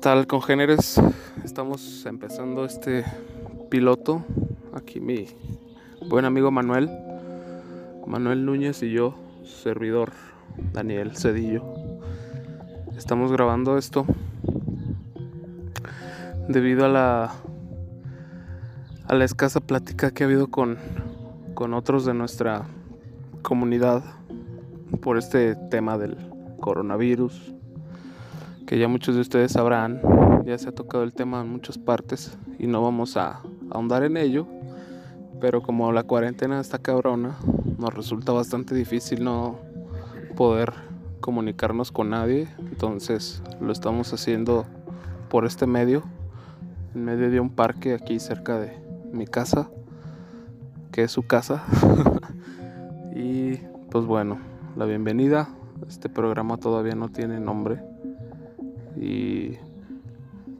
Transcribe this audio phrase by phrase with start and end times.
[0.00, 1.00] tal, congéneres?
[1.44, 3.04] Estamos empezando este
[3.70, 4.24] piloto.
[4.74, 5.26] Aquí mi
[6.08, 6.90] buen amigo Manuel.
[8.06, 9.14] Manuel Núñez y yo,
[9.44, 10.12] servidor
[10.72, 11.62] Daniel Cedillo.
[12.96, 14.06] Estamos grabando esto
[16.48, 17.34] debido a la
[19.08, 20.78] a la escasa plática que ha habido con,
[21.54, 22.66] con otros de nuestra
[23.42, 24.04] comunidad
[25.00, 26.16] por este tema del
[26.60, 27.55] coronavirus
[28.66, 30.02] que ya muchos de ustedes sabrán,
[30.44, 34.16] ya se ha tocado el tema en muchas partes y no vamos a ahondar en
[34.16, 34.48] ello,
[35.40, 37.36] pero como la cuarentena está cabrona,
[37.78, 39.60] nos resulta bastante difícil no
[40.34, 40.72] poder
[41.20, 44.66] comunicarnos con nadie, entonces lo estamos haciendo
[45.28, 46.02] por este medio,
[46.94, 48.72] en medio de un parque aquí cerca de
[49.12, 49.70] mi casa,
[50.90, 51.64] que es su casa.
[53.14, 53.58] y
[53.90, 54.38] pues bueno,
[54.76, 55.48] la bienvenida.
[55.88, 57.80] Este programa todavía no tiene nombre
[58.96, 59.58] y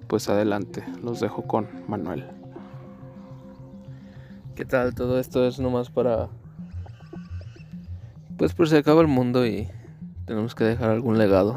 [0.06, 2.25] pues adelante, los dejo con Manuel.
[4.55, 4.95] ¿Qué tal?
[4.95, 6.28] Todo esto es nomás para...
[8.39, 9.69] Pues por si acaba el mundo y
[10.27, 11.56] tenemos que dejar algún legado.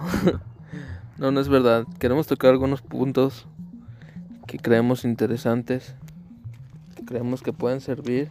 [1.17, 1.85] no, no es verdad.
[1.99, 3.47] Queremos tocar algunos puntos
[4.47, 5.95] que creemos interesantes,
[6.95, 8.29] que creemos que pueden servir.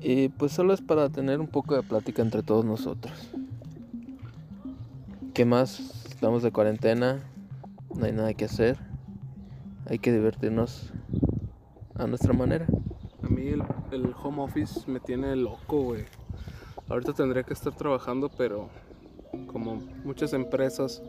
[0.00, 3.30] Y pues solo es para tener un poco de plática entre todos nosotros.
[5.34, 7.22] ¿Qué más Estamos de cuarentena,
[7.94, 8.76] no hay nada que hacer.
[9.86, 10.92] Hay que divertirnos
[11.94, 12.66] a nuestra manera.
[13.22, 16.06] A mí el, home office me tiene loco, güey.
[16.88, 18.68] Ahorita tendría que estar trabajando, pero
[19.46, 21.04] como muchas empresas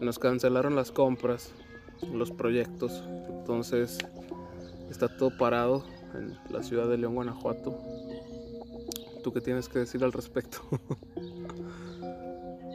[0.00, 1.52] nos cancelaron las compras,
[2.12, 3.98] los proyectos, entonces
[4.90, 7.76] está todo parado en la ciudad de León, Guanajuato.
[9.24, 10.60] ¿Tú qué tienes que decir al respecto?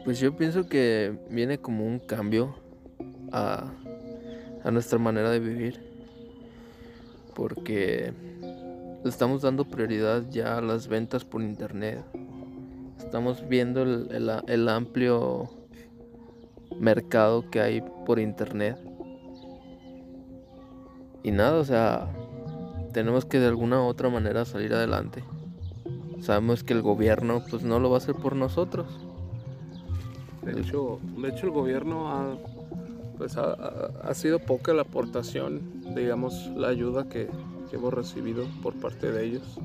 [0.06, 2.54] Pues yo pienso que viene como un cambio
[3.32, 3.72] a,
[4.70, 5.80] nuestra manera de vivir.
[7.34, 8.12] Porque
[9.04, 12.04] estamos dando prioridad ya a las ventas por internet.
[13.00, 15.50] Estamos viendo el, el amplio
[16.78, 18.78] mercado que hay por internet.
[21.24, 22.06] Y nada, o sea,
[22.92, 25.24] tenemos que de alguna u otra manera salir adelante.
[26.20, 29.05] Sabemos que el gobierno pues no lo va a hacer por nosotros.
[30.46, 32.38] De hecho, de hecho el gobierno ha,
[33.18, 37.28] pues ha, sido poca la aportación, digamos, la ayuda que,
[37.72, 39.58] hemos recibido por parte de ellos.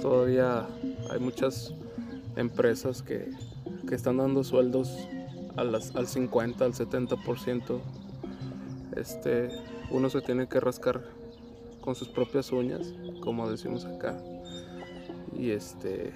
[0.00, 0.66] Todavía
[1.10, 1.74] hay muchas
[2.36, 3.28] empresas que,
[3.90, 4.96] están dando sueldos
[5.56, 7.80] al 50, al 70%.
[8.96, 9.50] Este,
[9.90, 11.02] uno se tiene que rascar
[11.80, 14.16] con sus propias uñas, como decimos acá.
[15.36, 16.12] Y este,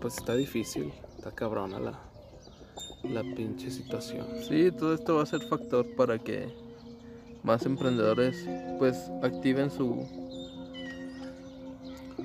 [0.00, 2.00] pues está difícil, está cabrona la,
[3.04, 4.26] la pinche situación.
[4.48, 6.48] Sí, todo esto va a ser factor para que
[7.42, 8.48] más emprendedores
[8.78, 10.06] pues activen su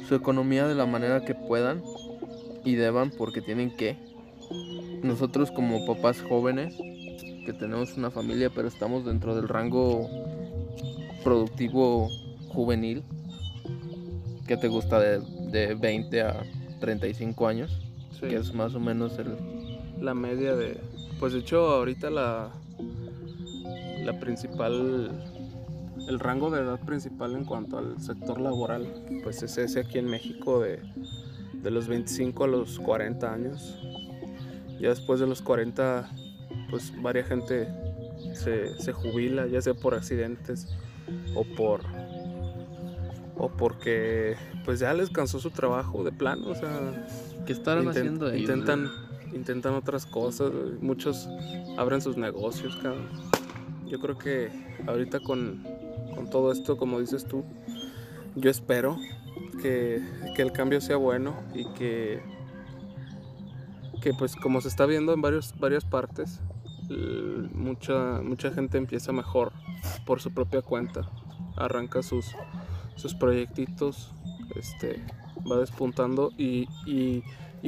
[0.07, 1.81] su economía de la manera que puedan
[2.66, 3.97] y deban porque tienen que.
[5.03, 6.75] Nosotros como papás jóvenes
[7.45, 10.07] que tenemos una familia pero estamos dentro del rango
[11.23, 12.09] productivo
[12.50, 13.03] juvenil
[14.47, 16.44] que te gusta de, de 20 a
[16.81, 17.79] 35 años,
[18.19, 19.38] que es más o menos el
[20.01, 20.79] la media de...
[21.19, 22.51] Pues de hecho ahorita la,
[24.03, 25.12] la principal,
[26.07, 30.07] el rango de edad principal en cuanto al sector laboral, pues es ese aquí en
[30.07, 30.79] México de,
[31.61, 33.79] de los 25 a los 40 años.
[34.79, 36.09] Ya después de los 40,
[36.72, 37.67] pues varia gente
[38.34, 40.67] se, se jubila, ya sea por accidentes
[41.35, 41.81] o por
[43.38, 44.35] o porque
[44.66, 47.06] pues ya les cansó su trabajo de plano, o sea,
[47.45, 48.41] ¿qué estarán haciendo ellos?
[48.41, 48.90] Intentan
[49.33, 51.27] intentan otras cosas, muchos
[51.77, 53.07] abren sus negocios, cabrón.
[53.87, 54.49] Yo creo que
[54.87, 55.63] ahorita con,
[56.29, 57.43] todo esto, como dices tú,
[58.35, 58.97] yo espero
[59.61, 60.01] que,
[60.37, 62.22] el cambio sea bueno y que,
[64.01, 66.39] que pues como se está viendo en varios, varias partes,
[67.53, 69.51] mucha, mucha gente empieza mejor
[70.05, 71.09] por su propia cuenta,
[71.57, 72.34] arranca sus,
[72.95, 74.13] sus proyectitos,
[74.55, 75.03] este,
[75.49, 76.67] va despuntando y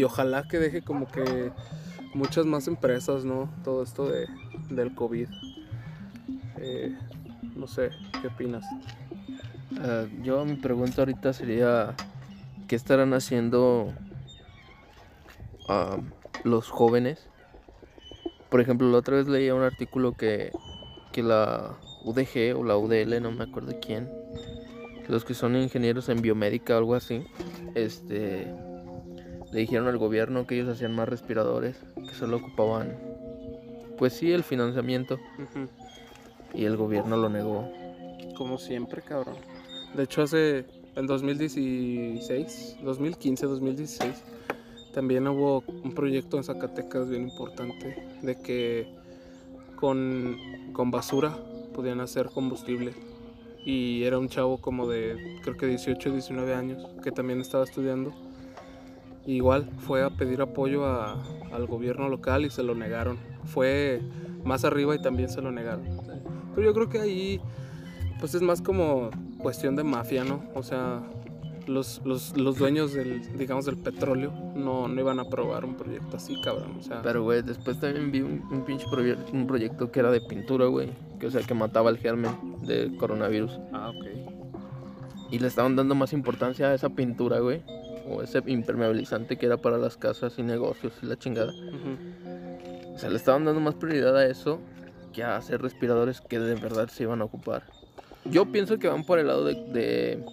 [0.01, 1.51] ojalá que deje como que
[2.15, 3.49] muchas más empresas, ¿no?
[3.63, 4.27] Todo esto de,
[4.69, 5.27] del COVID.
[6.57, 6.95] Eh,
[7.55, 7.91] no sé,
[8.21, 8.65] ¿qué opinas?
[9.79, 11.95] Ah, yo mi pregunta ahorita sería,
[12.67, 13.93] ¿qué estarán haciendo
[15.69, 15.97] ah,
[16.43, 17.27] los jóvenes?
[18.49, 20.51] Por ejemplo, la otra vez leía un artículo que,
[21.11, 24.09] que la UDG o la UDL, no me acuerdo quién,
[25.07, 27.25] los que son ingenieros en biomédica o algo así,
[27.75, 28.53] este
[29.53, 32.97] le dijeron al gobierno que ellos hacían más respiradores, que solo ocupaban
[33.97, 35.19] pues sí, el financiamiento.
[35.37, 35.69] Ujú.
[36.53, 37.71] Y el gobierno lo negó.
[38.35, 39.35] Como siempre, cabrón.
[39.95, 40.65] De hecho, hace
[40.95, 44.23] en 2016, 2015, 2016,
[44.93, 48.93] también hubo un proyecto en Zacatecas bien importante de que
[49.75, 50.37] con,
[50.73, 51.37] con basura
[51.73, 52.93] podían hacer combustible.
[53.65, 58.13] Y era un chavo como de, creo que 18, 19 años, que también estaba estudiando.
[59.25, 61.21] Igual fue a pedir apoyo a-
[61.53, 63.17] al gobierno local y se lo negaron.
[63.45, 64.01] Fue
[64.43, 65.85] más arriba y también se lo negaron.
[66.55, 67.41] Pero yo creo que ahí
[68.19, 70.43] pues es más como cuestión de mafia, ¿no?
[70.55, 71.01] O sea,
[71.67, 76.17] los, los, los dueños del, digamos, del petróleo no, no iban a aprobar un proyecto
[76.17, 76.75] así, cabrón.
[76.79, 80.11] O sea, Pero, güey, después también vi un, un pinche proye- un proyecto que era
[80.11, 80.89] de pintura, güey.
[81.19, 82.31] Que, o sea, que mataba el germen
[82.61, 83.59] de coronavirus.
[83.73, 84.05] ah, ok.
[85.31, 87.61] Y le estaban dando más importancia a esa pintura, güey.
[88.07, 91.51] O ese impermeabilizante que era para las casas y negocios y la chingada.
[91.53, 92.93] Ujú.
[92.95, 94.59] O sea, le estaban dando más prioridad a eso
[95.13, 97.63] que a hacer respiradores que de verdad se iban a ocupar.
[98.25, 100.25] Yo pienso que van por el lado de, de-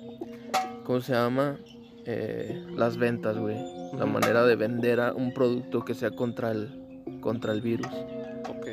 [0.85, 1.59] ¿cómo se llama?
[2.07, 3.57] Eh, las ventas, güey.
[3.97, 4.13] La Ujú.
[4.15, 6.69] manera de vender a un producto que sea contra el,
[7.21, 7.89] contra el virus.
[8.49, 8.67] Ok.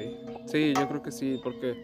[0.48, 1.76] Sí, yo creo que sí, porque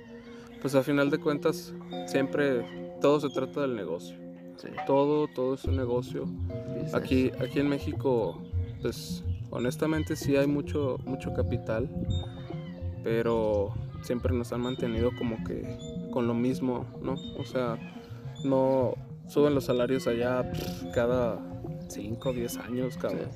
[0.61, 1.73] pues a final de cuentas
[2.07, 2.65] siempre
[3.01, 4.15] todo se trata del negocio.
[4.57, 4.69] Sí.
[4.87, 6.25] Todo, todo es un negocio.
[6.25, 6.93] Business.
[6.93, 8.41] Aquí, aquí en México,
[8.81, 11.89] pues honestamente sí hay mucho, mucho capital,
[13.03, 15.77] pero siempre nos han mantenido como que
[16.11, 17.15] con lo mismo, ¿no?
[17.37, 17.77] O sea,
[18.43, 18.95] no
[19.27, 21.39] suben los salarios allá pff, cada
[21.87, 23.29] 5 o 10 años, cabrón.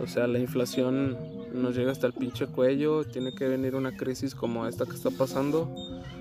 [0.00, 1.16] O sea, la inflación
[1.52, 5.10] nos llega hasta el pinche cuello, tiene que venir una crisis como esta que está
[5.10, 5.74] pasando,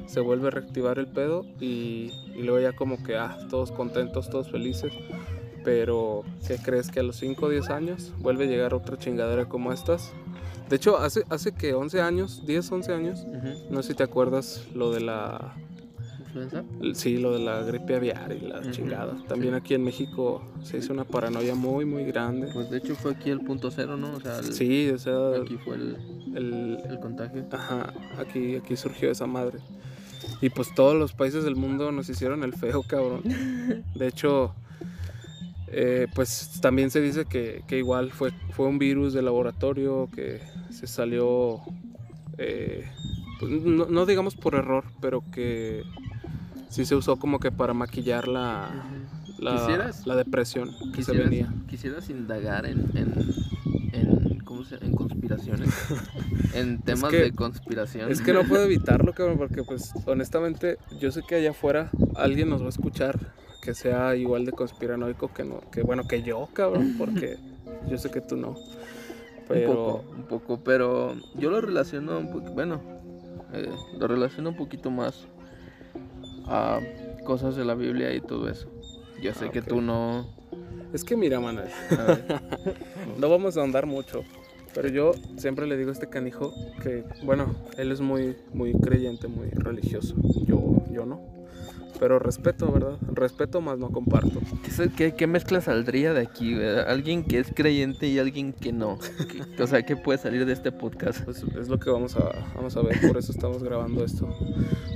[0.07, 4.29] se vuelve a reactivar el pedo y, y luego ya como que, ah, todos contentos,
[4.29, 4.93] todos felices.
[5.63, 6.89] Pero, ¿qué crees?
[6.89, 10.13] Que a los 5 o 10 años vuelve a llegar otra chingadera como estas.
[10.69, 13.25] De hecho, hace, hace que 11 años, 10, 11 años,
[13.69, 15.55] no sé si te acuerdas lo de la
[16.27, 16.63] ¿Influenza?
[16.93, 19.17] Sí, lo de la gripe aviar y la chingada.
[19.27, 22.49] También aquí en México se hizo una paranoia muy, muy grande.
[22.53, 24.13] Pues de hecho fue aquí el punto cero, ¿no?
[24.13, 25.97] O sea, el- Sí, o sea, aquí fue el,
[26.35, 27.45] el, el contagio.
[27.51, 29.59] ajá, aquí, aquí surgió esa madre.
[30.41, 33.21] Y pues todos los países del mundo nos hicieron el feo, cabrón.
[33.95, 34.53] De hecho,
[35.67, 40.41] eh, pues también se dice que, que igual fue, fue un virus de laboratorio que
[40.69, 41.61] se salió,
[42.37, 42.85] eh,
[43.39, 45.83] pues, no, no digamos por error, pero que
[46.69, 48.69] sí se usó como que para maquillar la,
[49.37, 51.53] la, la depresión que se venía.
[51.67, 53.13] quisieras indagar en, en,
[53.93, 55.69] en, ¿cómo se, en conspiraciones,
[56.53, 58.11] en temas que- de conspiración.
[58.11, 62.49] Es que no puedo evitarlo, cabrón, porque pues honestamente yo sé que allá afuera alguien
[62.49, 63.17] nos va a escuchar
[63.61, 67.37] que sea igual de conspiranoico que no, que bueno, que yo, cabrón, porque
[67.89, 68.55] yo sé que tú no.
[69.49, 72.81] Un poco, un poco, pero yo lo relaciono un poco, bueno,
[73.53, 75.25] eh, lo relaciono un poquito más
[76.47, 76.79] a
[77.25, 78.67] cosas de la Biblia y todo eso.
[79.21, 80.27] Yo sé Ah, que tú no...
[80.93, 82.41] es que mira, Manuel, a ver,
[83.17, 84.23] no vamos a andar mucho,
[84.73, 89.27] pero yo siempre le digo a este canijo que, bueno, él es muy, muy creyente,
[89.27, 90.15] muy religioso.
[90.45, 91.19] Yo, yo no.
[91.99, 92.97] Pero respeto, ¿verdad?
[93.11, 94.39] Respeto más no comparto.
[94.63, 96.53] ¿Qué, qué- qué mezcla saldría de aquí?
[96.53, 96.67] güey?
[96.87, 98.99] Alguien que es creyente y alguien que no.
[99.55, 101.21] ¿Qué- o sea, ¿qué puede salir de este podcast?
[101.25, 104.27] Pues es lo que vamos a, vamos a ver, por eso estamos grabando esto.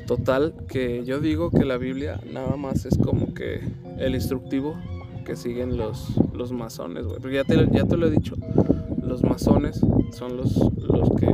[0.05, 3.61] Total, que yo digo que la Biblia nada más es como que
[3.97, 4.75] el instructivo
[5.25, 7.19] que siguen los, los masones, güey.
[7.19, 8.35] Porque ya te, ya te lo he dicho,
[9.03, 9.79] los masones
[10.11, 11.27] son los, los que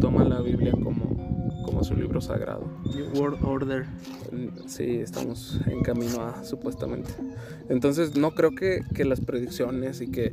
[0.00, 1.09] toman la Biblia como,
[1.64, 2.64] como su libro sagrado.
[2.94, 3.86] New World Order.
[4.32, 7.10] Mm, Sí, estamos en camino a, supuestamente.
[7.68, 10.30] Entonces, no creo que, que las predicciones y que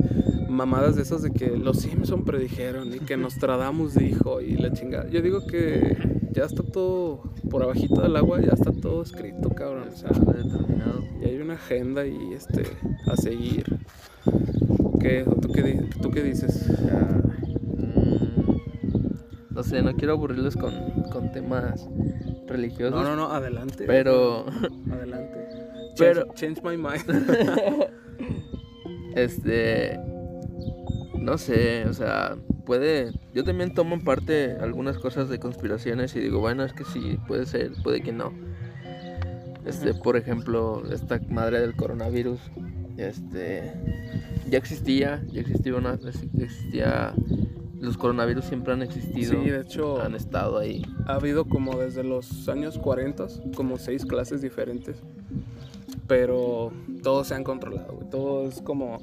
[0.50, 5.10] mamadas de esas de que los Simpson predijeron y que Nostradamus dijo y la chingada.
[5.10, 5.98] Yo digo que
[6.34, 9.90] ya está todo por abajito del agua, ya está todo escrito, cabrón.
[9.92, 11.04] O sea, determinado.
[11.22, 12.64] y hay una agenda y este
[13.08, 13.66] a seguir.
[15.00, 15.24] ¿Qué?
[15.26, 16.68] ¿O ¿Tú qué, tú qué dices?
[16.70, 17.27] Mm,
[19.58, 20.72] no sé, no quiero aburrirles con,
[21.12, 21.90] con temas
[22.46, 22.92] religiosos.
[22.92, 23.86] No, no, no, adelante.
[23.88, 24.46] Pero,
[24.92, 25.48] Adelante.
[25.98, 27.90] Pero- Change, change my mind.
[29.16, 30.00] este,
[31.16, 32.38] no sé, o sea,
[32.68, 36.84] puede, yo también tomo en parte algunas cosas de conspiraciones y digo, bueno, es que
[36.84, 38.34] sí, puede ser, puede que no.
[39.66, 42.40] Este, por ejemplo, esta madre del coronavirus,
[42.98, 43.74] este,
[44.48, 47.16] ya existía, ya existía una, existía,
[47.80, 50.84] los coronavirus siempre han existido, Sí, de hecho, han estado ahí.
[51.06, 54.98] ha habido como desde los años 40, como seis clases diferentes.
[56.08, 56.72] Pero
[57.04, 58.10] todos se han controlado, güey.
[58.10, 59.00] Todo es como.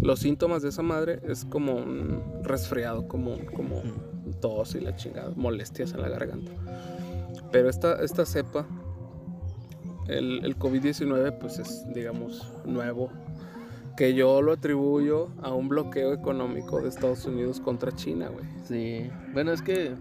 [0.00, 4.30] Los síntomas de esa madre es como un resfriado común, como Mm.
[4.40, 6.52] tos y la chingada, molestias en la garganta.
[7.50, 8.66] Pero esta, esta cepa,
[10.08, 13.10] el, el COVID-19, pues es, digamos, nuevo.
[13.96, 18.44] Que yo lo atribuyo a un bloqueo económico de Estados Unidos contra China, güey.
[18.64, 19.10] Sí.
[19.32, 19.94] Bueno, es que.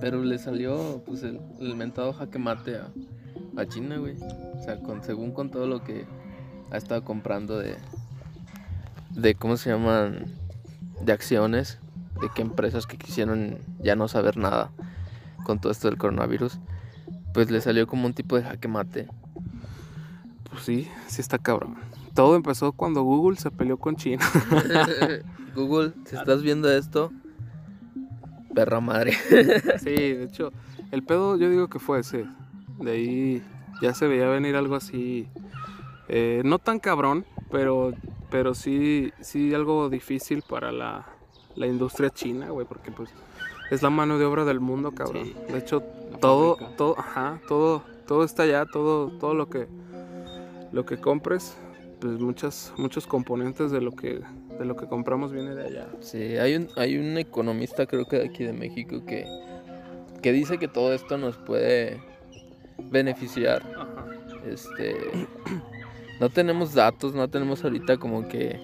[0.00, 2.88] Pero le salió, pues, el, el mentado jaque mate a,
[3.56, 4.16] a China, güey.
[4.16, 6.04] O sea, con, según con todo lo que
[6.70, 7.76] ha estado comprando de.
[9.10, 10.26] De cómo se llaman.
[11.00, 11.78] De acciones.
[12.20, 14.72] De que empresas que quisieron ya no saber nada
[15.44, 16.58] con todo esto del coronavirus.
[17.34, 19.08] Pues le salió como un tipo de jaque mate.
[20.50, 21.76] Pues sí, sí está cabrón.
[22.14, 24.24] Todo empezó cuando Google se peleó con China.
[25.54, 27.10] Google, si estás viendo esto,
[28.54, 29.12] perra madre.
[29.78, 30.52] sí, de hecho,
[30.90, 32.26] el pedo yo digo que fue ese.
[32.78, 33.42] De ahí
[33.80, 35.28] ya se veía venir algo así.
[36.08, 37.92] eh, no tan cabrón, pero,
[38.30, 41.06] pero sí, sí algo difícil para la,
[41.54, 43.10] la industria china, güey, porque pues
[43.70, 45.24] es la mano de obra del mundo, cabrón.
[45.24, 45.34] Sí.
[45.48, 46.76] De hecho, La todo, fábrica.
[46.76, 49.68] todo, ajá, todo, todo está allá, todo, todo lo que,
[50.72, 51.56] lo que compres,
[52.02, 54.20] pues muchas, muchos componentes de lo que,
[54.58, 55.86] de lo que compramos viene de allá.
[56.00, 59.24] Sí, hay un, hay un economista, creo que de aquí de México, que,
[60.20, 62.02] que dice que todo esto nos puede
[62.90, 63.62] beneficiar.
[63.76, 64.06] Ajá.
[64.44, 64.96] Este,
[66.20, 68.58] no tenemos datos, no tenemos ahorita como que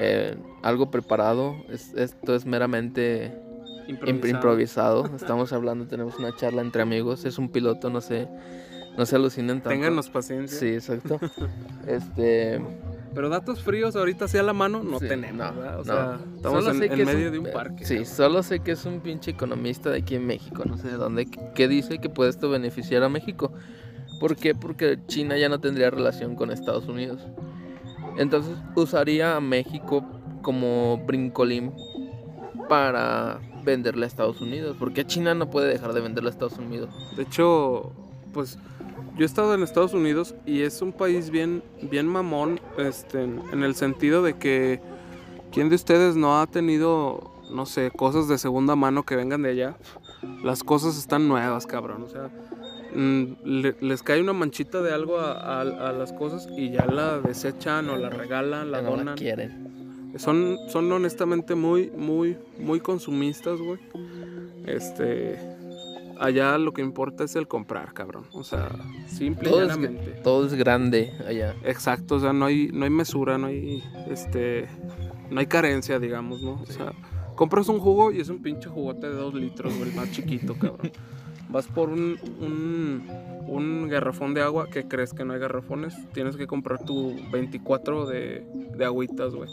[0.00, 1.54] eh, algo preparado.
[1.68, 3.30] Es- esto es meramente
[3.88, 5.04] imp- improvisado.
[5.14, 7.26] Estamos hablando, tenemos una charla entre amigos.
[7.26, 8.26] Es un piloto, no sé,
[8.96, 9.70] no se alucinen tanto.
[9.70, 10.58] Ténganos paciencia.
[10.58, 11.18] Sí, exacto.
[11.86, 12.60] Este,
[13.14, 15.54] Pero datos fríos ahorita sí a la mano no Sí, tenemos.
[15.54, 15.60] no.
[15.60, 15.84] O no.
[15.84, 17.84] sea, estamos Solo en, sé en que es medio un- de un parque.
[17.84, 20.96] Sí, solo sé que es un pinche economista de aquí en México, no sé de
[20.96, 23.52] dónde, que dice que puede esto beneficiar a México.
[24.20, 24.54] ¿Por qué?
[24.54, 27.20] Porque China ya no tendría relación con Estados Unidos.
[28.18, 30.04] Entonces usaría a México
[30.42, 31.72] como brincolín
[32.68, 34.76] para venderle a Estados Unidos.
[34.78, 36.90] Porque China no puede dejar de venderle a Estados Unidos.
[37.16, 37.92] De hecho,
[38.32, 38.58] pues
[39.16, 43.62] yo he estado en Estados Unidos y es un país bien, bien mamón, este, en,
[43.62, 44.80] el sentido de que
[45.52, 49.50] ¿quién de ustedes no ha tenido, no sé, cosas de segunda mano que vengan de
[49.50, 49.76] allá?
[50.42, 52.02] Las cosas están nuevas, cabrón.
[52.04, 52.30] O sea,
[52.94, 56.86] mm, le- les cae una manchita de algo a, a- a las cosas y ya
[56.86, 59.16] la desechan o la regalan, la Ya no la donan.
[59.16, 60.12] quieren.
[60.18, 63.78] Son, son honestamente muy, muy, muy consumistas, güey.
[64.66, 65.51] Este.
[66.18, 68.24] Allá lo que importa es el comprar, cabrón.
[68.32, 68.70] O sea,
[69.06, 71.54] simple y Todo es, todo es grande allá.
[71.64, 74.68] Exacto, o sea, no hay, no hay mesura, no hay, este,
[75.30, 76.60] no hay carencia, digamos, ¿no?
[76.62, 76.92] O sea,
[77.34, 80.54] compras un jugo y es un pinche jugote de dos litros, güey, el más chiquito,
[80.54, 80.92] cabrón.
[81.48, 83.06] Vas por un, un,
[83.46, 88.06] un garrafón de agua, que crees que no hay garrafones, tienes que comprar tu 24
[88.06, 89.50] de, de agüitas, güey.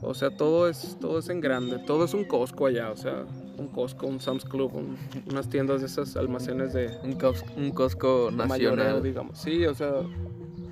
[0.00, 3.24] O sea, todo es, todo es en grande, todo es un Costco allá, o sea,
[3.58, 4.96] un Costco, un Sam's Club, un-
[5.30, 9.02] unas tiendas de esas almacenes de, Un, Cos- un Costco mayoreo, nacional.
[9.02, 9.38] digamos.
[9.38, 9.92] Sí, o sea,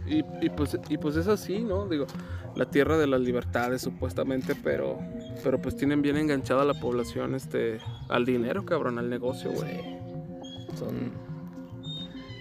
[0.07, 1.87] y, y pues, y pues es así, ¿no?
[1.89, 2.07] Digo,
[2.55, 4.99] la tierra de las libertades supuestamente, pero,
[5.43, 7.79] pero pues tienen bien enganchada la población este,
[8.09, 9.73] al dinero, cabrón, al negocio, güey.
[9.77, 9.83] Sí.
[10.79, 11.11] Son.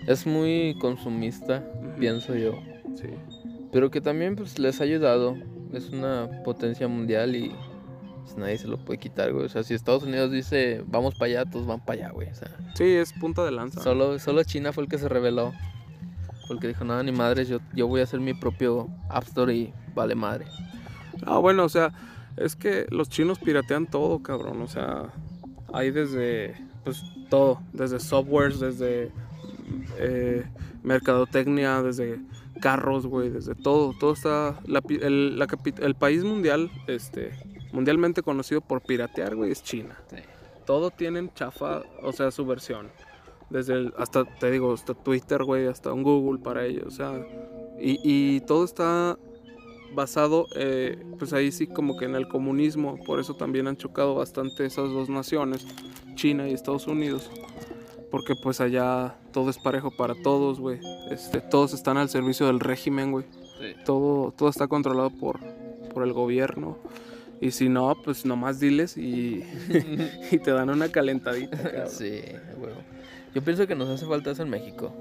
[0.08, 1.64] Es muy consumista,
[2.00, 2.54] pienso yo.
[2.96, 3.08] Sí.
[3.72, 5.36] Pero que también pues les ha ayudado.
[5.74, 7.52] Es una potencia mundial y
[8.26, 9.46] pues, nadie se lo puede quitar, güey.
[9.46, 12.30] O sea, si Estados Unidos dice vamos para allá, todos van para allá, güey.
[12.30, 13.82] O sea, Sí, es punta de lanza.
[13.82, 15.54] solo, solo China fue el que se rebeló.
[16.48, 19.74] Porque dijo, nada, ni madres, yo, yo voy a hacer mi propio App Store y
[19.96, 20.46] vale madre.
[21.26, 21.94] Ah, bueno, o sea,
[22.38, 24.62] es que los chinos piratean todo, cabrón.
[24.62, 25.14] O sea,
[25.74, 27.62] hay desde, pues, todo.
[27.74, 29.12] Desde softwares, desde
[29.98, 30.46] eh,
[30.84, 32.20] mercadotecnia, desde
[32.60, 33.94] carros, güey, desde todo.
[34.00, 34.60] Todo está...
[34.66, 35.48] La, el, la
[35.82, 37.32] el país mundial, este,
[37.76, 40.00] mundialmente conocido por piratear, güey, es China.
[40.66, 42.90] Todo tienen chafa, o sea, su versión.
[43.50, 47.14] Desde el, hasta, te digo, hasta Twitter, güey, hasta un Google para ellos, o sea...
[47.78, 49.18] Y, y todo está
[49.94, 54.16] basado, eh, pues ahí sí como que en el comunismo, por eso también han chocado
[54.16, 55.66] bastante esas dos naciones,
[56.16, 57.30] China y Estados Unidos,
[58.12, 60.80] porque pues allá todo es parejo para todos, güey,
[61.12, 63.26] este, todos están al servicio del régimen, güey,
[63.86, 65.40] todo, todo está controlado por,
[65.94, 66.78] por el gobierno,
[67.46, 69.44] y si no, pues nomás diles y,
[70.32, 71.90] y te dan una calentadita, cabrón.
[71.90, 72.22] Sí,
[72.58, 72.74] güey.
[73.34, 74.94] Yo pienso que nos hace falta eso en México.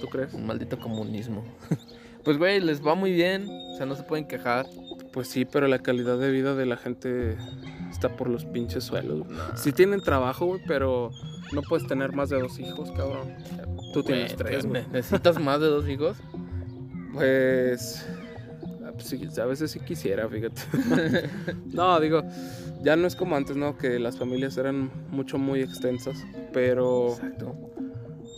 [0.00, 0.32] ¿tú crees?
[0.34, 1.44] Un maldito comunismo.
[2.24, 3.46] pues, güey, les va muy bien.
[3.48, 4.66] O sea, no se pueden quejar.
[5.12, 7.36] Pues sí, pero la calidad de vida de la gente
[7.90, 9.26] está por los pinches suelos.
[9.26, 9.38] güey.
[9.54, 11.10] Sí tienen trabajo, güey, pero
[11.52, 13.34] no puedes tener más de dos hijos, cabrón.
[13.92, 14.92] Tú tienes tres, ¿ne- güey.
[14.92, 16.16] ¿Necesitas más de dos hijos?
[17.12, 18.06] Pues,
[19.02, 20.62] sí, a veces sí quisiera, fíjate.
[21.66, 22.22] no, digo,
[22.82, 23.76] ya no es como antes, ¿no?
[23.76, 27.14] Que las familias eran mucho, muy extensas, pero...
[27.14, 27.54] Exacto.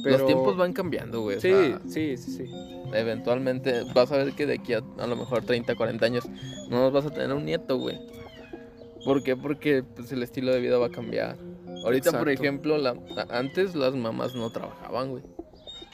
[0.03, 1.37] pero- Los tiempos van cambiando, güey.
[1.37, 2.51] o Sí, sea, sí, sí, sí.
[2.93, 6.25] eventualmente vas a ver que de aquí a a lo mejor 30, 40 años
[6.71, 7.99] no vas a tener un nieto, güey.
[9.05, 9.37] ¿Por qué?
[9.37, 11.37] Porque pues, el estilo de vida va a cambiar.
[11.85, 12.95] Ahorita, por ejemplo, la,
[13.31, 15.23] antes las mamás no trabajaban, güey.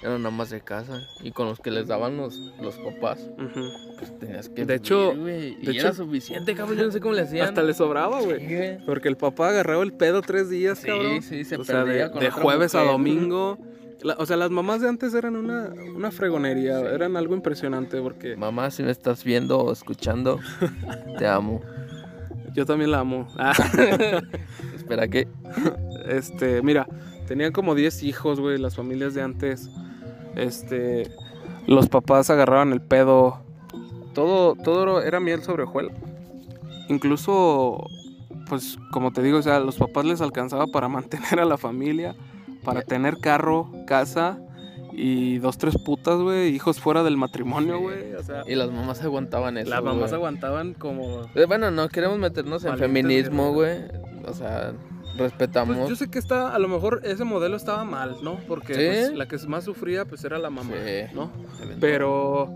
[0.02, 1.08] Eran amas de casa.
[1.22, 3.18] Y con los que les daban los, los papás,
[3.98, 6.78] pues tenías que De hecho- vivir, de Y era hecho- suficiente, cabrón.
[6.78, 7.48] Yo no sé cómo le hacían.
[7.48, 8.38] Hasta le sobraba, güey.
[8.46, 8.82] Sí.
[8.86, 11.22] Porque el papá agarraba el pedo tres días, Sí, cabrón.
[11.22, 13.58] sí, se o sea, de, perdía con de otra jueves a domingo.
[14.02, 18.36] La- o sea, las mamás de antes eran una, una fregonería, eran algo impresionante porque
[18.36, 20.38] Mamá, si me estás viendo o escuchando,
[21.18, 21.60] te amo.
[22.54, 23.26] yo también la amo.
[23.36, 23.52] Ah,
[24.76, 25.26] Espera que.
[26.06, 26.86] este, mira,
[27.26, 29.68] tenían como 10 hijos, güey, las familias de antes.
[30.38, 31.10] Este,
[31.66, 33.40] los papás agarraban el pedo.
[34.14, 35.92] Todo, todo era miel sobre hojuela.
[36.88, 37.86] Incluso,
[38.48, 42.14] pues, como te digo, o sea, los papás les alcanzaba para mantener a la familia,
[42.64, 44.38] para tener carro, casa
[44.92, 47.82] y dos, tres putas, güey, hijos fuera del matrimonio, Sí.
[47.82, 48.14] güey.
[48.14, 49.70] O sea, Y las mamás aguantaban eso.
[49.70, 53.78] las mamás aguantaban como Eh, Bueno, no queremos meternos en feminismo, güey.
[54.26, 54.72] O sea,
[55.18, 55.76] respetamos.
[55.76, 58.36] Pues yo sé que está, a lo mejor ese modelo estaba mal, ¿no?
[58.48, 58.80] Porque Sí.
[58.86, 61.14] pues, la que más sufría pues era la mamá, Sí.
[61.14, 61.30] ¿no?
[61.80, 62.48] Pero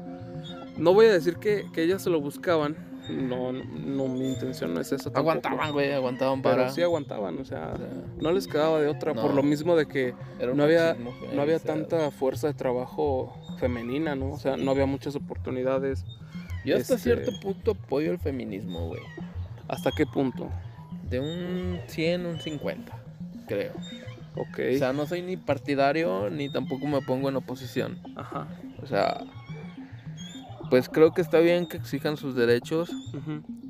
[0.77, 2.77] no voy a decir que, que ellas se lo buscaban.
[3.11, 5.19] No, no, mi intención no es tampoco.
[5.19, 6.71] Aguantaban, güey, aguantaban Pero para.
[6.71, 7.89] sí aguantaban, o sea, o sea,
[8.21, 9.13] no les quedaba de otra.
[9.13, 10.15] Por lo mismo de que
[10.55, 10.97] no había,
[11.35, 14.31] no había tanta fuerza de trabajo femenina, ¿no?
[14.31, 16.05] O sea, no había muchas oportunidades.
[16.65, 19.03] Yo hasta este- cierto punto apoyo el feminismo, güey.
[19.67, 20.49] ¿Hasta qué punto?
[21.13, 22.93] De un 100, un 50,
[23.47, 23.73] creo.
[24.35, 24.59] Ok.
[24.75, 27.99] O sea, no soy ni partidario ni tampoco me pongo en oposición.
[28.17, 28.49] Ajá.
[28.83, 29.21] O sea,
[30.71, 32.91] pues creo que está bien que exijan sus derechos,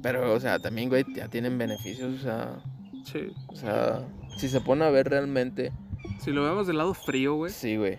[0.03, 2.63] pero, o sea, también, güey, ya tienen beneficios, o sea,
[3.05, 3.33] Sí.
[3.49, 4.03] o sea,
[4.37, 5.73] si se pone a ver realmente,
[6.21, 7.51] Si lo vemos del lado frío, güey.
[7.53, 7.99] sí, güey.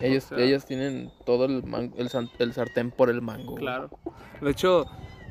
[0.00, 2.08] Ellos, sea- ellos tienen todo el, man- el,
[2.40, 3.54] el sartén por el mango.
[3.54, 3.90] Claro.
[4.40, 4.86] De hecho,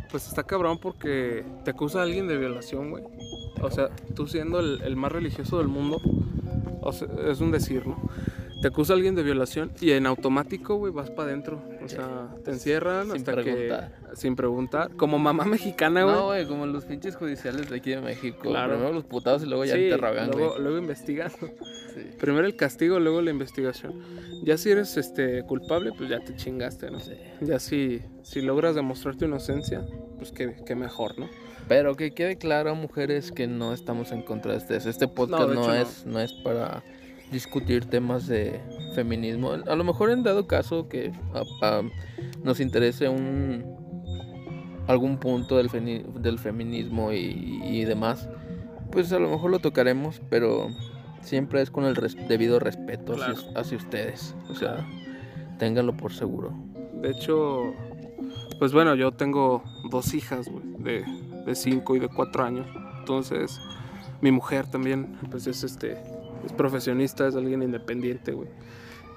[0.10, 3.04] pues está cabrón porque te acusa a alguien de violación, güey.
[3.62, 6.00] O sea, tú siendo el, más religioso del mundo,
[7.28, 7.98] es un decir, ¿no?
[8.62, 11.62] Te acusa alguien de violación y en automático, güey, vas para adentro.
[11.84, 13.92] O sea, te encierran Sin hasta preguntar.
[14.10, 14.16] que...
[14.16, 14.92] Sin preguntar.
[14.96, 16.16] Como mamá mexicana, güey.
[16.16, 18.50] No, güey, como los pinches judiciales de aquí de México.
[18.50, 18.74] Claro.
[18.74, 20.00] Primero los putados y luego ya Sí, güey.
[20.28, 21.32] luego, luego investigan.
[21.98, 22.04] Sí.
[22.20, 24.04] Primero el castigo, luego la investigación.
[24.44, 27.00] Ya si eres este culpable, pues ya te chingaste, ¿no?
[27.00, 27.14] Sí.
[27.42, 29.84] Ya si, si logras demostrar tu inocencia,
[30.20, 31.28] pues qué, qué mejor, ¿no?
[31.68, 34.86] Pero que quede claro, mujeres, que no estamos en contra de ustedes.
[34.86, 35.74] Este podcast no, hecho, no.
[35.74, 36.84] es, no es para
[37.32, 38.60] discutir temas de
[38.96, 39.52] feminismo.
[39.52, 41.82] A lo mejor en dado caso que a- a-
[42.44, 43.64] nos interese un
[44.88, 45.70] algún punto del,
[46.22, 48.30] del feminismo y, y demás,
[48.92, 50.70] pues a lo mejor lo tocaremos, pero
[51.22, 53.60] siempre es con el res- debido respeto hacia, Claro.
[53.60, 54.36] hacia ustedes.
[54.50, 54.88] O sea, Claro.
[55.60, 56.54] ténganlo por seguro.
[57.02, 57.74] De hecho,
[58.60, 59.62] pues bueno, yo tengo
[59.92, 61.04] dos hijas, de,
[61.46, 62.66] de cinco y de cuatro años.
[63.00, 63.60] Entonces,
[64.22, 65.98] mi mujer también, pues es este,
[66.46, 68.50] es profesionista, es alguien independiente, güey.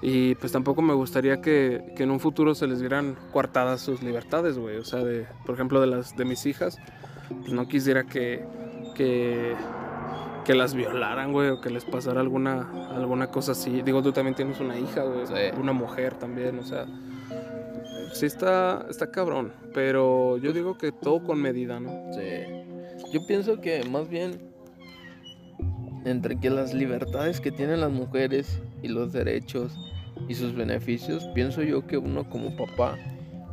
[0.01, 4.01] Y pues tampoco me gustaría que, que en un futuro se les dieran coartadas sus
[4.01, 4.77] libertades, güey.
[4.77, 6.77] O sea, de, por ejemplo, de las de mis hijas,
[7.29, 8.43] pues no quisiera que,
[8.95, 9.53] que,
[10.43, 13.83] que las violaran, güey, o que les pasara alguna, alguna cosa así.
[13.83, 15.59] Digo, tú también tienes una hija, güey, Sí.
[15.59, 16.87] una mujer también, o sea.
[18.13, 21.91] Sí está, está cabrón, pero yo digo que todo con medida, ¿no?
[22.13, 23.09] Sí.
[23.13, 24.50] Yo pienso que más bien
[26.05, 29.73] entre que las libertades que tienen las mujeres y los derechos
[30.27, 32.97] y sus beneficios, pienso yo que uno como papá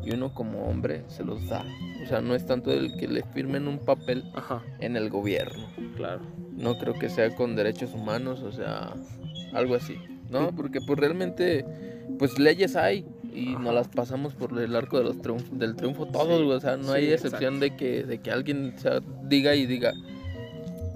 [0.04, 1.64] y uno como hombre se los da.
[2.02, 5.64] O sea, no es tanto el que le firmen un papel Ajá, en el gobierno.
[5.96, 6.20] claro.
[6.56, 8.92] No creo que sea con derechos humanos, o sea,
[9.52, 9.96] algo así.
[10.28, 10.50] ¿No?
[10.54, 11.64] Porque pues realmente,
[12.18, 13.60] pues leyes hay y Ajá.
[13.62, 16.50] nos las pasamos por el arco de los triunf- del triunfo todos, Sí.
[16.50, 19.92] O sea, no hay excepción de que, de que alguien o sea, diga y diga,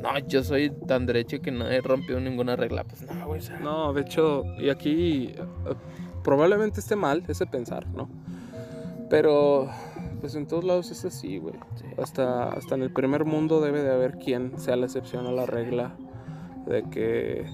[0.03, 2.85] no, yo soy tan derecho que no he rompido ninguna regla.
[2.85, 3.41] Pues no, güey.
[3.41, 5.75] o sea, No, de hecho, y aquí eh,
[6.25, 8.09] probablemente esté mal ese pensar, ¿no?
[9.09, 9.69] Pero,
[10.21, 11.55] pues en todos lados es así, güey.
[11.77, 11.85] sí.
[12.03, 15.47] Hasta, hasta en el primer mundo debe de haber quien sea la excepción a la
[15.47, 15.95] regla
[16.67, 17.47] de que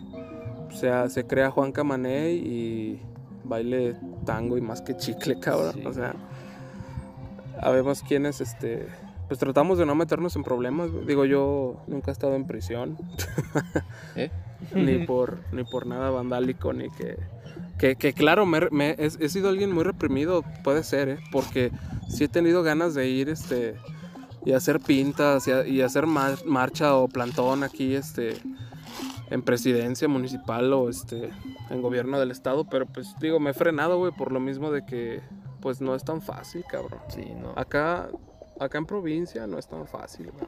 [0.70, 3.00] sea, se crea Juan Camané y
[3.44, 5.72] baile tango y más que chicle, cabrón.
[5.74, 5.87] Sí.
[5.87, 6.14] O sea,
[7.61, 8.87] habemos quienes, este,
[9.29, 10.91] pues tratamos de no meternos en problemas.
[11.07, 12.97] Digo, yo nunca he estado en prisión,
[14.17, 14.31] ¿Eh?
[14.75, 17.17] ni por ni por nada vandálico, ni que...
[17.79, 21.19] Que, que claro, me, me- he, he sido alguien muy reprimido, puede ser, ¿eh?
[21.31, 21.71] Porque
[22.09, 23.77] sí he tenido ganas de ir, este,
[24.45, 28.37] y hacer pintas y, a- y hacer mar- marcha o plantón aquí, este,
[29.31, 31.31] en presidencia municipal o este,
[31.71, 34.85] en gobierno del estado, pero pues digo, me he frenado, güey, por lo mismo de
[34.85, 35.21] que,
[35.61, 36.99] pues no es tan fácil, cabrón.
[37.14, 37.53] Sí, no.
[37.55, 38.09] Acá,
[38.59, 40.47] acá en provincia no es tan fácil, güey.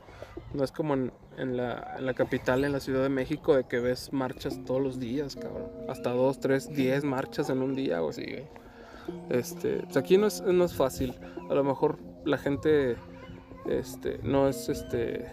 [0.54, 4.12] No es como en, en la, capital, en la Ciudad de México, de que ves
[4.12, 5.70] marchas todos los días, cabrón.
[5.88, 8.12] Hasta dos, tres, diez marchas en un día, güey.
[8.12, 8.46] Sí, güey.
[9.28, 11.14] Este, pues aquí no es, no es fácil.
[11.48, 12.96] A lo mejor la gente
[13.66, 15.26] este, no es este,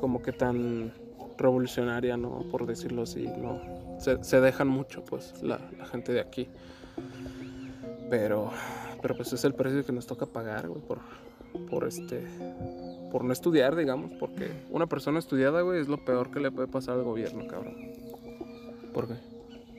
[0.00, 0.92] como que tan
[1.36, 2.44] revolucionaria, ¿no?
[2.50, 3.60] Por decirlo así, ¿no?
[3.98, 6.48] Se, se dejan mucho, pues, la, la gente de aquí.
[8.10, 8.50] Pero,
[9.02, 10.98] pero pues es el precio que nos toca pagar, güey, por,
[11.70, 12.22] por este,
[13.10, 16.68] por no estudiar, digamos, porque una persona estudiada, güey, es lo peor que le puede
[16.68, 17.76] pasar al gobierno, cabrón.
[18.92, 19.14] ¿Por qué?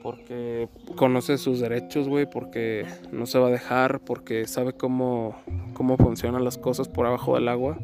[0.02, 5.36] Porque conoce sus derechos, güey, porque no se va a dejar, porque sabe cómo,
[5.74, 7.78] cómo funcionan las cosas por abajo del agua.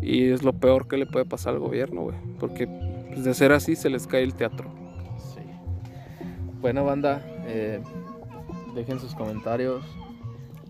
[0.00, 2.16] Y es lo peor que le puede pasar al gobierno, güey.
[2.38, 2.68] Porque
[3.08, 4.70] pues, de ser así se les cae el teatro.
[5.34, 5.40] Sí.
[6.60, 7.80] Bueno, banda, eh,
[8.76, 9.84] dejen sus comentarios.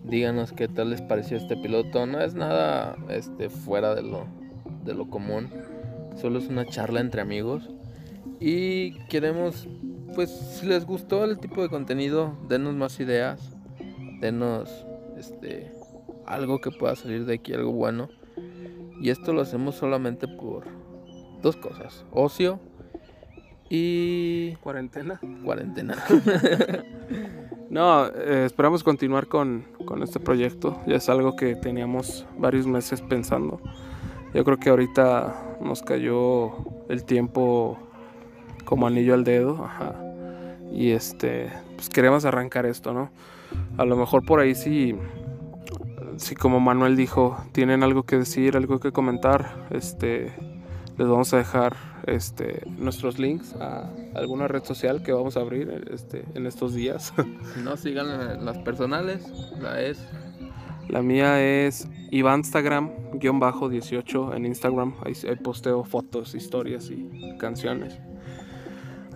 [0.03, 2.05] Díganos qué tal les pareció este piloto.
[2.05, 4.25] No es nada este, fuera de lo,
[4.83, 5.49] de lo común.
[6.15, 7.69] Solo es una charla entre amigos.
[8.39, 9.67] Y queremos,
[10.15, 13.55] pues, si les gustó el tipo de contenido, denos más ideas.
[14.19, 14.85] Denos
[15.17, 15.71] este,
[16.25, 18.09] algo que pueda salir de aquí, algo bueno.
[19.01, 20.65] Y esto lo hacemos solamente por
[21.41, 22.59] dos cosas: ocio
[23.69, 25.21] y Cuarentena.
[25.43, 25.95] cuarentena.
[27.69, 30.81] No, eh, esperamos continuar con, con este proyecto.
[30.87, 33.61] Ya es algo que teníamos varios meses pensando.
[34.33, 36.51] Yo creo que ahorita nos cayó
[36.89, 37.77] el tiempo
[38.65, 39.67] como anillo al dedo.
[40.71, 43.11] Y este, pues queremos arrancar esto, ¿no?
[43.77, 44.95] A lo mejor por ahí sí,
[46.17, 49.67] sí como Manuel dijo, tienen algo que decir, algo que comentar.
[49.69, 50.33] Este,
[50.99, 51.75] les vamos a dejar
[52.07, 57.13] este, nuestros links a alguna red social que vamos a abrir este, en estos días.
[57.55, 59.25] Si no, sigan las personales.
[59.61, 60.05] La es.
[60.89, 64.93] La mía es Ivanstagram-18 en Instagram.
[65.05, 67.97] Ahí, ahí posteo fotos, historias y canciones.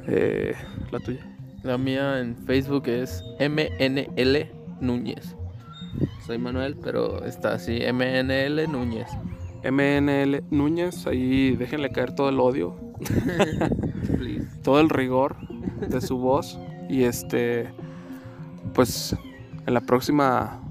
[0.07, 0.55] Eh,
[0.89, 1.29] la tuya.
[1.63, 5.35] La mía en Facebook es MNL Núñez.
[6.25, 9.09] Soy Manuel, pero está así, MNL Núñez.
[9.63, 11.07] MNL Núñez.
[11.07, 12.75] Ahí déjenle caer todo el odio,
[14.63, 15.35] todo el rigor
[15.87, 16.59] de su voz.
[16.89, 17.69] Y este,
[18.73, 19.15] pues
[19.65, 20.61] en la próxima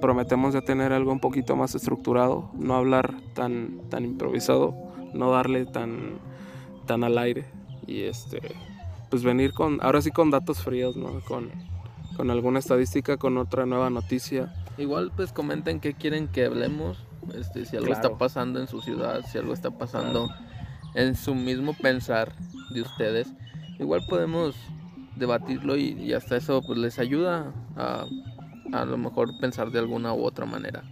[0.00, 2.50] prometemos ya tener algo un poquito más estructurado.
[2.54, 4.74] No hablar tan, tan improvisado.
[5.14, 6.18] No darle tan,
[6.86, 7.46] tan al aire.
[7.86, 8.40] Y este,
[9.10, 11.20] pues venir con, ahora sí con datos fríos, ¿no?
[11.26, 11.50] Con,
[12.16, 14.54] con alguna estadística, con otra nueva noticia.
[14.78, 17.04] Igual pues comenten qué quieren que hablemos.
[17.34, 18.02] Este, si algo Claro.
[18.06, 20.28] está pasando en su ciudad, si algo está pasando
[20.94, 22.32] en su mismo pensar
[22.72, 23.28] de ustedes.
[23.78, 24.54] Igual podemos
[25.16, 28.06] debatirlo y, y hasta eso pues les ayuda a
[28.72, 30.84] a lo mejor pensar de alguna u otra manera.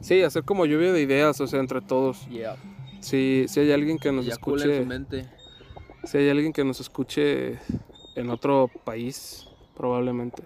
[0.00, 2.24] Sí, hacer como lluvia de ideas, o sea, entre todos.
[2.28, 2.54] Yeah.
[3.00, 5.26] Si, si hay alguien que nos en escuche, su mente.
[6.04, 7.58] si hay alguien que nos escuche
[8.14, 10.44] en otro país, probablemente,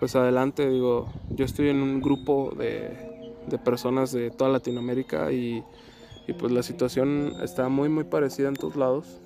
[0.00, 3.07] pues adelante, digo, yo estoy en un grupo de,
[3.48, 5.62] de personas de toda Latinoamérica y,
[6.26, 9.20] y pues la situación está muy, muy parecida en todos lados,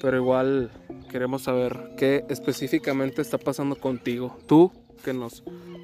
[0.00, 0.70] pero igual
[1.10, 4.36] queremos saber qué específicamente está pasando contigo.
[4.46, 4.70] Tú
[5.04, 5.42] que nos,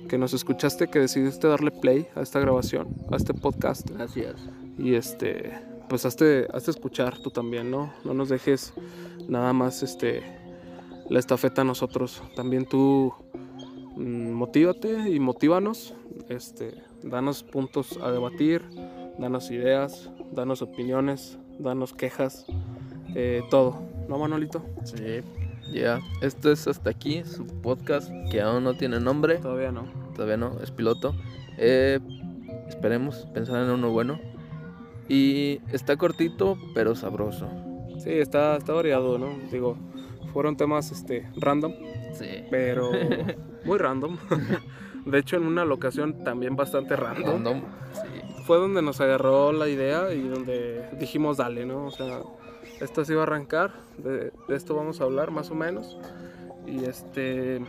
[0.09, 3.91] que nos escuchaste, que decidiste darle play a esta grabación, a este podcast.
[3.91, 4.37] Gracias.
[4.79, 7.93] Y este, pues hazte, hazte escuchar tú también, ¿no?
[8.05, 8.73] No nos dejes
[9.29, 10.23] nada más este,
[11.09, 12.23] la estafeta a nosotros.
[12.35, 13.13] También tú
[13.97, 15.95] mm, motívate y motívanos.
[16.29, 18.63] Este, danos puntos a debatir,
[19.19, 22.47] danos ideas, danos opiniones, danos quejas,
[23.15, 23.83] eh, todo.
[24.09, 24.65] ¿No, Manolito?
[24.85, 25.21] Sí.
[25.73, 29.87] Ya, esto es hasta aquí, su podcast que aún no tiene nombre, Todavía no.
[30.15, 31.15] todavía no, es piloto.
[31.59, 31.99] Eh,
[32.69, 34.21] esperemos pensar en uno bueno.
[35.09, 37.49] Y está cortito, pero sabroso.
[37.99, 39.29] Sí, está, está variado, ¿no?
[39.51, 39.77] Digo,
[40.33, 41.73] fueron temas este, random,
[42.13, 42.27] Sí.
[42.51, 42.91] pero
[43.65, 44.19] muy random.
[45.07, 47.33] De hecho, en una locación también bastante random.
[47.33, 47.61] Random.
[47.93, 48.43] Sí.
[48.45, 51.87] Fue donde nos agarró la idea y donde dijimos, dale, ¿no?
[51.87, 52.21] O sea,
[52.81, 55.99] esto se iba a arrancar, de, de esto vamos a hablar más o menos.
[56.67, 57.61] Y este,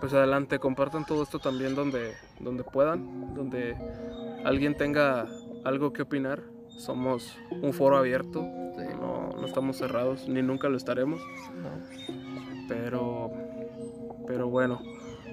[0.00, 3.76] pues adelante, compartan todo esto también donde, donde puedan, donde
[4.44, 5.26] alguien tenga
[5.64, 6.42] algo que opinar.
[6.68, 8.40] Somos un foro abierto,
[8.76, 8.82] Sí.
[9.00, 11.20] no, no estamos cerrados, ni nunca lo estaremos.
[11.62, 11.70] No.
[12.68, 13.30] Pero,
[14.26, 14.82] pero bueno,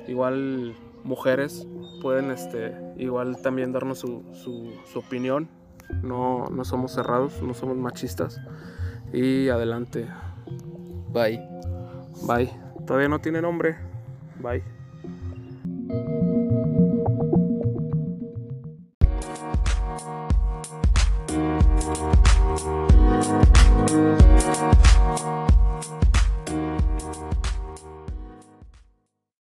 [0.07, 1.67] igual mujeres,
[2.01, 5.49] pueden este, igual también darnos su, su, su opinión.
[6.01, 8.39] No, no somos cerrados, no somos machistas.
[9.11, 10.07] Y adelante.
[11.11, 11.41] Bye.
[12.27, 12.51] Bye.
[12.87, 13.77] Todavía no tiene nombre.
[14.39, 14.63] Bye.